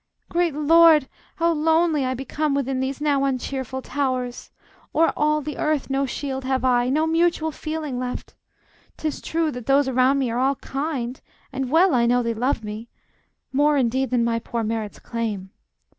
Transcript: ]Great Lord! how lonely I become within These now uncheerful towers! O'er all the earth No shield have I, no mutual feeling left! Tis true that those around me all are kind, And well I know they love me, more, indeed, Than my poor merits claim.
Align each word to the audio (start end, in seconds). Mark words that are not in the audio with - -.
]Great 0.31 0.55
Lord! 0.55 1.07
how 1.35 1.51
lonely 1.51 2.03
I 2.05 2.15
become 2.15 2.55
within 2.55 2.79
These 2.79 3.01
now 3.01 3.21
uncheerful 3.23 3.83
towers! 3.83 4.49
O'er 4.95 5.13
all 5.15 5.41
the 5.41 5.59
earth 5.59 5.91
No 5.91 6.07
shield 6.07 6.43
have 6.43 6.65
I, 6.65 6.89
no 6.89 7.05
mutual 7.05 7.51
feeling 7.51 7.99
left! 7.99 8.33
Tis 8.97 9.21
true 9.21 9.51
that 9.51 9.67
those 9.67 9.87
around 9.87 10.17
me 10.17 10.31
all 10.31 10.39
are 10.39 10.55
kind, 10.55 11.21
And 11.53 11.69
well 11.69 11.93
I 11.93 12.07
know 12.07 12.23
they 12.23 12.33
love 12.33 12.63
me, 12.63 12.89
more, 13.53 13.77
indeed, 13.77 14.09
Than 14.09 14.23
my 14.23 14.39
poor 14.39 14.63
merits 14.63 14.97
claim. 14.97 15.51